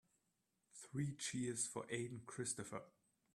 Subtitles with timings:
[0.73, 2.81] Three cheers for Aden Christopher.